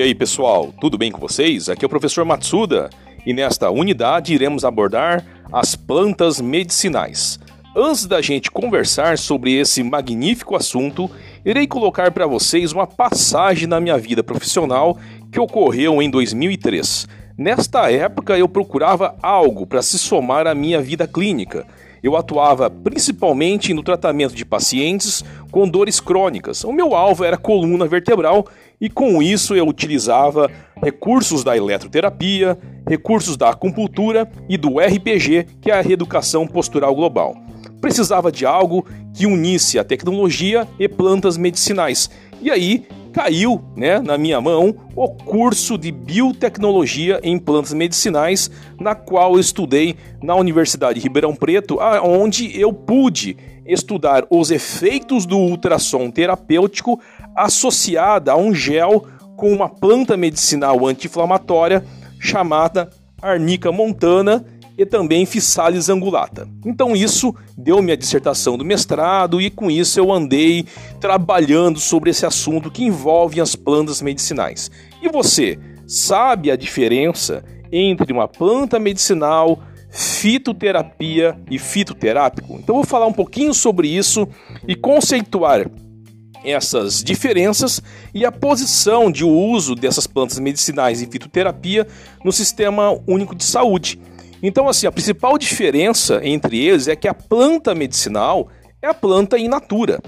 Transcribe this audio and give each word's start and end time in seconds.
E 0.00 0.02
aí, 0.02 0.14
pessoal, 0.14 0.72
tudo 0.80 0.96
bem 0.96 1.12
com 1.12 1.20
vocês? 1.20 1.68
Aqui 1.68 1.84
é 1.84 1.86
o 1.86 1.90
professor 1.90 2.24
Matsuda 2.24 2.88
e 3.26 3.34
nesta 3.34 3.70
unidade 3.70 4.32
iremos 4.32 4.64
abordar 4.64 5.22
as 5.52 5.76
plantas 5.76 6.40
medicinais. 6.40 7.38
Antes 7.76 8.06
da 8.06 8.22
gente 8.22 8.50
conversar 8.50 9.18
sobre 9.18 9.52
esse 9.52 9.82
magnífico 9.82 10.56
assunto, 10.56 11.10
irei 11.44 11.66
colocar 11.66 12.12
para 12.12 12.26
vocês 12.26 12.72
uma 12.72 12.86
passagem 12.86 13.68
na 13.68 13.78
minha 13.78 13.98
vida 13.98 14.22
profissional 14.22 14.96
que 15.30 15.38
ocorreu 15.38 16.00
em 16.00 16.08
2003. 16.08 17.06
Nesta 17.36 17.92
época 17.92 18.38
eu 18.38 18.48
procurava 18.48 19.14
algo 19.22 19.66
para 19.66 19.82
se 19.82 19.98
somar 19.98 20.46
à 20.46 20.54
minha 20.54 20.80
vida 20.80 21.06
clínica. 21.06 21.66
Eu 22.02 22.16
atuava 22.16 22.70
principalmente 22.70 23.74
no 23.74 23.82
tratamento 23.82 24.34
de 24.34 24.44
pacientes 24.44 25.24
com 25.50 25.68
dores 25.68 26.00
crônicas. 26.00 26.64
O 26.64 26.72
meu 26.72 26.94
alvo 26.94 27.24
era 27.24 27.36
coluna 27.36 27.86
vertebral 27.86 28.46
e 28.80 28.88
com 28.88 29.22
isso 29.22 29.54
eu 29.54 29.66
utilizava 29.66 30.50
recursos 30.82 31.44
da 31.44 31.56
eletroterapia, 31.56 32.58
recursos 32.88 33.36
da 33.36 33.50
acupuntura 33.50 34.30
e 34.48 34.56
do 34.56 34.78
RPG, 34.78 35.46
que 35.60 35.70
é 35.70 35.78
a 35.78 35.82
reeducação 35.82 36.46
postural 36.46 36.94
global. 36.94 37.36
Precisava 37.80 38.32
de 38.32 38.46
algo 38.46 38.86
que 39.14 39.26
unisse 39.26 39.78
a 39.78 39.84
tecnologia 39.84 40.66
e 40.78 40.88
plantas 40.88 41.36
medicinais. 41.36 42.10
E 42.40 42.50
aí 42.50 42.86
caiu 43.12 43.62
né, 43.76 43.98
na 43.98 44.16
minha 44.16 44.40
mão 44.40 44.74
o 44.94 45.08
curso 45.08 45.76
de 45.76 45.90
biotecnologia 45.90 47.20
em 47.22 47.38
plantas 47.38 47.72
medicinais, 47.72 48.50
na 48.78 48.94
qual 48.94 49.34
eu 49.34 49.40
estudei 49.40 49.96
na 50.22 50.34
Universidade 50.34 50.98
de 50.98 51.06
Ribeirão 51.06 51.34
Preto, 51.34 51.78
onde 52.02 52.58
eu 52.58 52.72
pude 52.72 53.36
estudar 53.66 54.24
os 54.30 54.50
efeitos 54.50 55.26
do 55.26 55.38
ultrassom 55.38 56.10
terapêutico 56.10 57.00
associada 57.36 58.32
a 58.32 58.36
um 58.36 58.54
gel 58.54 59.06
com 59.36 59.52
uma 59.52 59.68
planta 59.68 60.16
medicinal 60.16 60.86
anti-inflamatória 60.86 61.84
chamada 62.18 62.90
Arnica 63.22 63.70
montana 63.70 64.44
e 64.80 64.86
também 64.86 65.26
Physalis 65.26 65.90
angulata. 65.90 66.48
Então 66.64 66.96
isso 66.96 67.34
deu 67.54 67.82
minha 67.82 67.98
dissertação 67.98 68.56
do 68.56 68.64
mestrado 68.64 69.38
e 69.38 69.50
com 69.50 69.70
isso 69.70 70.00
eu 70.00 70.10
andei 70.10 70.64
trabalhando 70.98 71.78
sobre 71.78 72.08
esse 72.08 72.24
assunto 72.24 72.70
que 72.70 72.82
envolve 72.82 73.42
as 73.42 73.54
plantas 73.54 74.00
medicinais. 74.00 74.70
E 75.02 75.08
você 75.10 75.58
sabe 75.86 76.50
a 76.50 76.56
diferença 76.56 77.44
entre 77.70 78.10
uma 78.10 78.26
planta 78.26 78.78
medicinal, 78.78 79.60
fitoterapia 79.90 81.38
e 81.50 81.58
fitoterápico? 81.58 82.54
Então 82.54 82.76
vou 82.76 82.84
falar 82.84 83.06
um 83.06 83.12
pouquinho 83.12 83.52
sobre 83.52 83.86
isso 83.86 84.26
e 84.66 84.74
conceituar 84.74 85.70
essas 86.42 87.04
diferenças 87.04 87.82
e 88.14 88.24
a 88.24 88.32
posição 88.32 89.12
de 89.12 89.24
uso 89.24 89.74
dessas 89.74 90.06
plantas 90.06 90.38
medicinais 90.38 91.02
e 91.02 91.06
fitoterapia 91.06 91.86
no 92.24 92.32
sistema 92.32 92.98
único 93.06 93.34
de 93.34 93.44
saúde. 93.44 94.00
Então, 94.42 94.68
assim, 94.68 94.86
a 94.86 94.92
principal 94.92 95.36
diferença 95.36 96.20
entre 96.22 96.58
eles 96.58 96.88
é 96.88 96.96
que 96.96 97.08
a 97.08 97.14
planta 97.14 97.74
medicinal 97.74 98.48
é 98.80 98.86
a 98.86 98.94
planta 98.94 99.38
in 99.38 99.48
natura, 99.48 100.00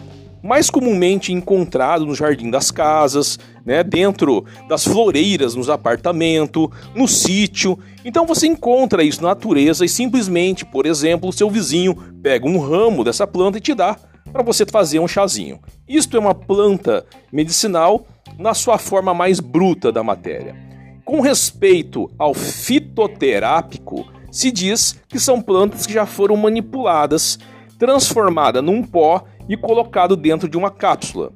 mais 0.43 0.71
comumente 0.71 1.33
encontrado 1.33 2.07
no 2.07 2.15
jardim 2.15 2.51
das 2.51 2.71
casas, 2.71 3.39
né, 3.65 3.85
dentro 3.85 4.45
das 4.69 4.85
floreiras, 4.85 5.55
nos 5.55 5.69
apartamentos, 5.69 6.69
no 6.95 7.07
sítio. 7.07 7.79
Então 8.05 8.27
você 8.27 8.47
encontra 8.47 9.05
isso 9.05 9.23
na 9.23 9.29
natureza 9.29 9.85
e 9.85 9.89
simplesmente, 9.89 10.65
por 10.65 10.87
exemplo, 10.87 11.33
seu 11.33 11.51
vizinho 11.51 11.95
pega 12.23 12.47
um 12.47 12.59
ramo 12.59 13.05
dessa 13.05 13.27
planta 13.27 13.59
e 13.59 13.61
te 13.61 13.75
dá 13.75 13.97
para 14.33 14.43
você 14.43 14.65
fazer 14.65 14.99
um 14.99 15.07
chazinho. 15.07 15.61
Isto 15.87 16.17
é 16.17 16.21
uma 16.21 16.35
planta 16.35 17.05
medicinal 17.31 18.07
na 18.39 18.55
sua 18.55 18.79
forma 18.79 19.13
mais 19.13 19.39
bruta 19.41 19.93
da 19.93 20.03
matéria. 20.03 20.57
Com 21.05 21.21
respeito 21.21 22.11
ao 22.19 22.33
fitoterápico, 22.33 24.07
se 24.33 24.51
diz 24.51 24.99
que 25.07 25.21
são 25.21 25.43
plantas 25.43 25.87
que 25.87 25.93
já 25.93 26.07
foram 26.07 26.37
manipuladas, 26.37 27.39
transformadas 27.79 28.65
num 28.65 28.83
pó 28.83 29.23
e 29.47 29.57
colocado 29.57 30.17
dentro 30.17 30.49
de 30.49 30.57
uma 30.57 30.71
cápsula, 30.71 31.31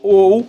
ou 0.00 0.46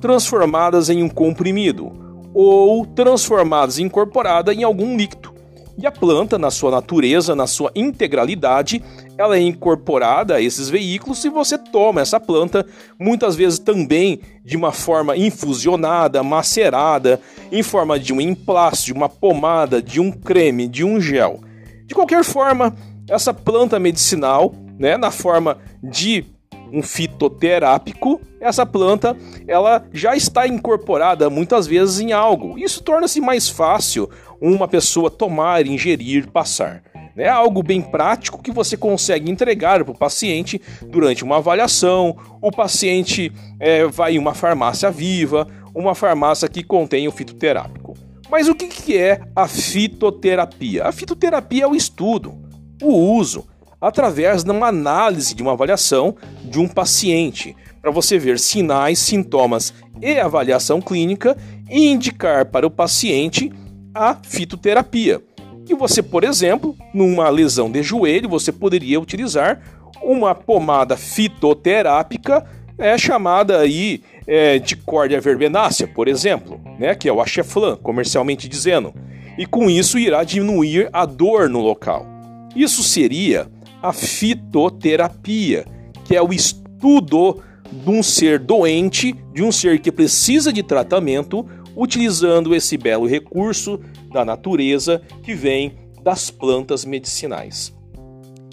transformadas 0.00 0.88
em 0.88 1.02
um 1.02 1.08
comprimido, 1.08 1.92
ou 2.32 2.86
transformadas 2.86 3.78
e 3.78 3.82
incorporadas 3.82 4.56
em 4.56 4.64
algum 4.64 4.96
líquido. 4.96 5.34
E 5.76 5.86
a 5.86 5.92
planta, 5.92 6.38
na 6.38 6.50
sua 6.50 6.70
natureza, 6.70 7.34
na 7.34 7.46
sua 7.46 7.70
integralidade, 7.74 8.82
ela 9.16 9.36
é 9.36 9.40
incorporada 9.40 10.36
a 10.36 10.40
esses 10.40 10.68
veículos 10.68 11.24
e 11.24 11.28
você 11.28 11.56
toma 11.56 12.00
essa 12.00 12.18
planta, 12.18 12.66
muitas 12.98 13.36
vezes 13.36 13.58
também 13.58 14.20
de 14.44 14.56
uma 14.56 14.72
forma 14.72 15.16
infusionada, 15.16 16.22
macerada, 16.22 17.20
em 17.50 17.62
forma 17.62 17.98
de 17.98 18.12
um 18.12 18.20
emplasto, 18.20 18.86
de 18.86 18.92
uma 18.92 19.08
pomada, 19.08 19.80
de 19.80 20.00
um 20.00 20.10
creme, 20.10 20.66
de 20.68 20.84
um 20.84 21.00
gel. 21.00 21.40
De 21.86 21.94
qualquer 21.94 22.24
forma, 22.24 22.74
essa 23.08 23.32
planta 23.32 23.78
medicinal, 23.78 24.54
né, 24.78 24.96
na 24.96 25.10
forma 25.10 25.58
de 25.82 26.24
um 26.72 26.82
fitoterápico, 26.82 28.20
essa 28.40 28.66
planta 28.66 29.16
ela 29.46 29.84
já 29.92 30.16
está 30.16 30.46
incorporada 30.46 31.30
muitas 31.30 31.66
vezes 31.66 32.00
em 32.00 32.12
algo. 32.12 32.58
Isso 32.58 32.82
torna-se 32.82 33.20
mais 33.20 33.48
fácil 33.48 34.10
uma 34.40 34.66
pessoa 34.66 35.10
tomar, 35.10 35.66
ingerir, 35.66 36.28
passar. 36.30 36.82
É 37.16 37.28
algo 37.28 37.62
bem 37.62 37.80
prático 37.80 38.42
que 38.42 38.50
você 38.50 38.76
consegue 38.76 39.30
entregar 39.30 39.84
para 39.84 39.92
o 39.92 39.98
paciente 39.98 40.60
durante 40.82 41.22
uma 41.22 41.36
avaliação. 41.36 42.16
O 42.40 42.50
paciente 42.50 43.32
é, 43.60 43.86
vai 43.86 44.14
em 44.14 44.18
uma 44.18 44.34
farmácia 44.34 44.90
viva, 44.90 45.46
uma 45.74 45.94
farmácia 45.94 46.48
que 46.48 46.62
contém 46.62 47.06
o 47.06 47.12
fitoterápico. 47.12 47.94
Mas 48.30 48.48
o 48.48 48.54
que, 48.54 48.66
que 48.66 48.98
é 48.98 49.20
a 49.36 49.46
fitoterapia? 49.46 50.86
A 50.86 50.92
fitoterapia 50.92 51.64
é 51.64 51.66
o 51.66 51.74
estudo, 51.74 52.34
o 52.82 52.92
uso, 52.92 53.46
através 53.80 54.42
de 54.42 54.50
uma 54.50 54.68
análise 54.68 55.34
de 55.34 55.42
uma 55.42 55.52
avaliação 55.52 56.16
de 56.42 56.58
um 56.58 56.66
paciente, 56.66 57.54
para 57.80 57.90
você 57.90 58.18
ver 58.18 58.38
sinais, 58.38 58.98
sintomas 58.98 59.74
e 60.00 60.18
avaliação 60.18 60.80
clínica 60.80 61.36
e 61.70 61.86
indicar 61.86 62.46
para 62.46 62.66
o 62.66 62.70
paciente 62.70 63.52
a 63.94 64.16
fitoterapia. 64.24 65.22
Que 65.66 65.74
você, 65.74 66.02
por 66.02 66.24
exemplo, 66.24 66.76
numa 66.92 67.28
lesão 67.28 67.70
de 67.70 67.82
joelho, 67.82 68.28
você 68.28 68.52
poderia 68.52 69.00
utilizar 69.00 69.60
uma 70.02 70.34
pomada 70.34 70.96
fitoterápica 70.96 72.44
é 72.76 72.98
chamada 72.98 73.60
aí 73.60 74.02
é, 74.26 74.58
de 74.58 74.76
córdia 74.76 75.20
verbenácea, 75.20 75.86
por 75.86 76.08
exemplo, 76.08 76.60
né, 76.78 76.94
que 76.94 77.08
é 77.08 77.12
o 77.12 77.20
Acheflan, 77.20 77.76
comercialmente 77.76 78.48
dizendo, 78.48 78.92
e 79.38 79.46
com 79.46 79.70
isso 79.70 79.98
irá 79.98 80.24
diminuir 80.24 80.88
a 80.92 81.06
dor 81.06 81.48
no 81.48 81.60
local. 81.60 82.06
Isso 82.54 82.82
seria 82.82 83.48
a 83.82 83.92
fitoterapia, 83.92 85.64
que 86.04 86.16
é 86.16 86.22
o 86.22 86.32
estudo 86.32 87.40
de 87.70 87.90
um 87.90 88.02
ser 88.02 88.38
doente, 88.38 89.14
de 89.32 89.42
um 89.42 89.52
ser 89.52 89.78
que 89.80 89.92
precisa 89.92 90.52
de 90.52 90.62
tratamento, 90.62 91.46
utilizando 91.76 92.54
esse 92.54 92.76
belo 92.76 93.06
recurso 93.06 93.80
da 94.14 94.24
natureza 94.24 95.02
que 95.22 95.34
vem 95.34 95.76
das 96.02 96.30
plantas 96.30 96.84
medicinais. 96.84 97.74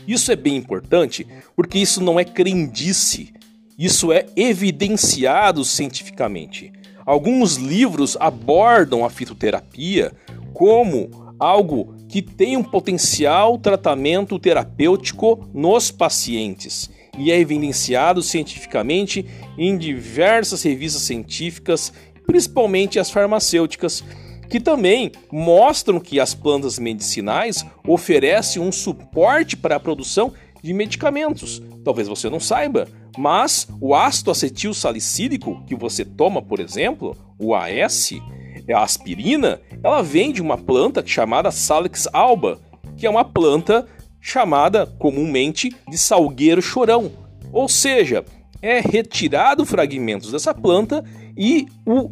Isso 0.08 0.32
é 0.32 0.36
bem 0.36 0.56
importante 0.56 1.26
porque 1.56 1.78
isso 1.78 2.04
não 2.04 2.20
é 2.20 2.26
crendice, 2.26 3.32
isso 3.78 4.12
é 4.12 4.26
evidenciado 4.36 5.64
cientificamente. 5.64 6.72
Alguns 7.06 7.58
livros 7.58 8.18
abordam 8.20 9.06
a 9.06 9.10
fitoterapia 9.10 10.12
como 10.54 11.36
algo 11.40 11.96
que 12.10 12.22
tem 12.22 12.58
um 12.58 12.64
potencial 12.64 13.58
tratamento 13.58 14.40
terapêutico 14.40 15.48
nos 15.54 15.92
pacientes 15.92 16.90
e 17.18 17.32
é 17.32 17.40
evidenciado 17.40 18.22
cientificamente 18.22 19.26
em 19.58 19.78
diversas 19.78 20.64
revistas 20.64 21.04
científicas, 21.04 21.92
principalmente 22.26 23.00
as 23.00 23.10
farmacêuticas, 23.10 24.04
que 24.52 24.60
também 24.60 25.14
mostram 25.32 25.98
que 25.98 26.20
as 26.20 26.36
plantas 26.36 26.78
medicinais 26.78 27.66
oferecem 27.88 28.62
um 28.62 28.70
suporte 28.70 29.56
para 29.56 29.78
a 29.78 29.80
produção 29.80 30.34
de 30.62 30.74
medicamentos. 30.74 31.62
Talvez 31.86 32.06
você 32.10 32.30
não 32.30 32.40
saiba, 32.40 32.86
mas 33.18 33.66
o 33.80 33.96
ácido 33.96 34.30
acetil 34.30 34.74
salicílico 34.74 35.64
que 35.66 35.74
você 35.74 36.04
toma, 36.04 36.42
por 36.42 36.60
exemplo, 36.60 37.16
o 37.40 37.56
AS, 37.56 38.12
a 38.70 38.84
aspirina, 38.84 39.62
ela 39.82 40.04
vem 40.04 40.34
de 40.34 40.42
uma 40.42 40.58
planta 40.58 41.02
chamada 41.06 41.50
Salix 41.50 42.10
alba, 42.12 42.60
que 42.98 43.06
é 43.06 43.10
uma 43.10 43.24
planta 43.24 43.88
chamada 44.20 44.86
comumente 44.86 45.74
de 45.90 45.98
salgueiro 45.98 46.62
chorão. 46.62 47.10
Ou 47.54 47.70
seja, 47.70 48.26
é 48.62 48.82
retirado 48.82 49.66
fragmentos 49.66 50.30
dessa 50.30 50.54
planta 50.54 51.04
e 51.38 51.68
o, 51.86 52.12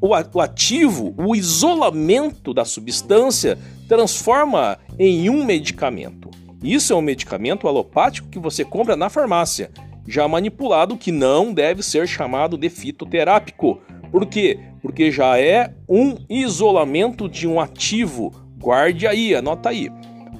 o 0.00 0.40
ativo, 0.40 1.14
o 1.16 1.34
isolamento 1.34 2.54
da 2.54 2.64
substância 2.64 3.58
transforma 3.88 4.78
em 4.98 5.28
um 5.28 5.44
medicamento. 5.44 6.30
Isso 6.62 6.92
é 6.92 6.96
um 6.96 7.02
medicamento 7.02 7.66
alopático 7.66 8.28
que 8.28 8.38
você 8.38 8.64
compra 8.64 8.96
na 8.96 9.10
farmácia, 9.10 9.70
já 10.06 10.26
manipulado 10.26 10.96
que 10.96 11.12
não 11.12 11.52
deve 11.52 11.82
ser 11.82 12.06
chamado 12.06 12.56
de 12.56 12.70
fitoterápico, 12.70 13.80
por 14.10 14.26
quê? 14.26 14.58
porque 14.82 15.10
já 15.12 15.38
é 15.38 15.72
um 15.88 16.16
isolamento 16.28 17.28
de 17.28 17.46
um 17.46 17.60
ativo. 17.60 18.34
Guarde 18.58 19.06
aí, 19.06 19.34
anota 19.34 19.68
aí. 19.68 19.88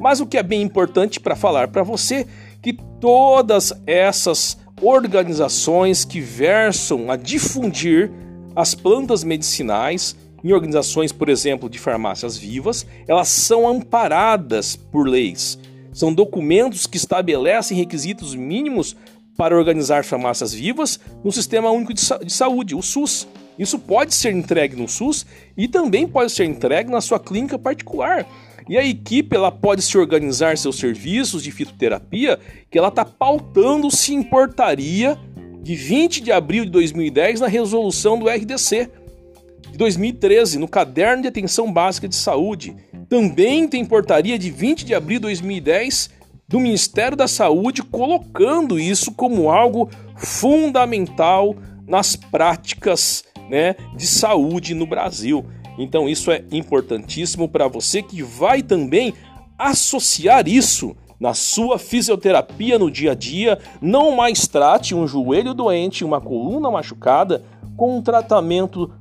Mas 0.00 0.20
o 0.20 0.26
que 0.26 0.36
é 0.36 0.42
bem 0.42 0.60
importante 0.60 1.20
para 1.20 1.36
falar 1.36 1.68
para 1.68 1.84
você 1.84 2.26
que 2.60 2.72
todas 3.00 3.72
essas 3.86 4.58
organizações 4.82 6.04
que 6.04 6.20
versam 6.20 7.10
a 7.10 7.16
difundir 7.16 8.10
as 8.54 8.74
plantas 8.74 9.24
medicinais 9.24 10.16
em 10.44 10.52
organizações, 10.52 11.12
por 11.12 11.28
exemplo, 11.28 11.70
de 11.70 11.78
farmácias 11.78 12.36
vivas, 12.36 12.84
elas 13.06 13.28
são 13.28 13.68
amparadas 13.68 14.74
por 14.74 15.08
leis. 15.08 15.58
São 15.92 16.12
documentos 16.12 16.86
que 16.86 16.96
estabelecem 16.96 17.76
requisitos 17.76 18.34
mínimos 18.34 18.96
para 19.36 19.56
organizar 19.56 20.04
farmácias 20.04 20.52
vivas 20.52 20.98
no 21.22 21.30
Sistema 21.30 21.70
Único 21.70 21.94
de, 21.94 22.00
Sa 22.00 22.18
de 22.18 22.32
Saúde, 22.32 22.74
o 22.74 22.82
SUS. 22.82 23.28
Isso 23.58 23.78
pode 23.78 24.14
ser 24.14 24.32
entregue 24.32 24.74
no 24.74 24.88
SUS 24.88 25.26
e 25.56 25.68
também 25.68 26.08
pode 26.08 26.32
ser 26.32 26.44
entregue 26.44 26.90
na 26.90 27.00
sua 27.00 27.20
clínica 27.20 27.58
particular. 27.58 28.26
E 28.68 28.78
a 28.78 28.84
equipe 28.84 29.34
ela 29.36 29.50
pode 29.50 29.82
se 29.82 29.98
organizar 29.98 30.56
seus 30.56 30.76
serviços 30.76 31.42
de 31.42 31.50
fitoterapia, 31.50 32.38
que 32.70 32.78
ela 32.78 32.88
está 32.88 33.04
pautando 33.04 33.90
se 33.90 34.14
importaria 34.14 35.18
de 35.62 35.76
20 35.76 36.20
de 36.20 36.32
abril 36.32 36.64
de 36.64 36.70
2010 36.70 37.40
na 37.40 37.46
resolução 37.46 38.18
do 38.18 38.28
RDC 38.28 38.90
de 39.70 39.78
2013 39.78 40.58
no 40.58 40.68
Caderno 40.68 41.22
de 41.22 41.28
Atenção 41.28 41.72
Básica 41.72 42.08
de 42.08 42.16
Saúde. 42.16 42.76
Também 43.08 43.68
tem 43.68 43.84
portaria 43.84 44.38
de 44.38 44.50
20 44.50 44.84
de 44.84 44.94
abril 44.94 45.18
de 45.18 45.22
2010 45.22 46.10
do 46.48 46.60
Ministério 46.60 47.16
da 47.16 47.28
Saúde 47.28 47.82
colocando 47.82 48.78
isso 48.78 49.12
como 49.12 49.50
algo 49.50 49.88
fundamental 50.16 51.56
nas 51.86 52.16
práticas 52.16 53.24
né, 53.48 53.76
de 53.96 54.06
saúde 54.06 54.74
no 54.74 54.86
Brasil. 54.86 55.44
Então 55.78 56.08
isso 56.08 56.30
é 56.30 56.44
importantíssimo 56.50 57.48
para 57.48 57.68
você 57.68 58.02
que 58.02 58.22
vai 58.22 58.62
também 58.62 59.14
associar 59.58 60.48
isso 60.48 60.96
na 61.22 61.34
sua 61.34 61.78
fisioterapia 61.78 62.76
no 62.80 62.90
dia 62.90 63.12
a 63.12 63.14
dia. 63.14 63.56
Não 63.80 64.16
mais 64.16 64.48
trate 64.48 64.92
um 64.92 65.06
joelho 65.06 65.54
doente, 65.54 66.04
uma 66.04 66.20
coluna 66.20 66.68
machucada 66.68 67.44
com 67.76 67.96
um 67.96 68.02
tratamento 68.02 68.92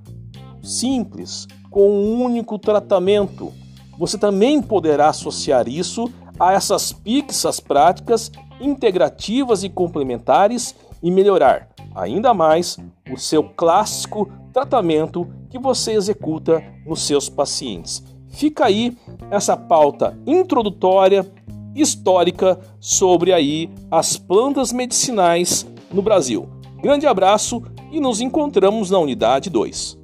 simples, 0.62 1.48
com 1.72 1.90
um 1.90 2.22
único 2.22 2.60
tratamento. 2.60 3.52
Você 3.98 4.20
também 4.20 4.62
poderá 4.62 5.10
associar 5.10 5.68
isso 5.68 6.14
a 6.40 6.54
essas 6.54 6.94
pixas 6.94 7.60
práticas 7.60 8.32
integrativas 8.60 9.64
e 9.64 9.70
complementares 9.70 10.76
e 11.02 11.10
melhorar 11.10 11.70
ainda 11.96 12.36
mais 12.36 12.78
o 13.12 13.18
seu 13.18 13.44
clássico 13.44 14.32
tratamento 14.54 15.28
que 15.50 15.58
você 15.58 15.94
executa 15.94 16.64
nos 16.86 17.02
seus 17.02 17.28
pacientes. 17.30 18.04
Fica 18.32 18.66
aí 18.66 18.98
essa 19.30 19.58
pauta 19.58 20.18
introdutória 20.26 21.30
histórica 21.76 22.60
sobre 22.80 23.34
aí 23.34 23.70
as 23.90 24.18
plantas 24.18 24.72
medicinais 24.72 25.66
no 25.92 26.02
Brasil. 26.02 26.48
Grande 26.82 27.06
abraço 27.06 27.62
e 27.92 28.00
nos 28.00 28.22
encontramos 28.22 28.90
na 28.90 28.98
unidade 28.98 29.50
2. 29.50 30.01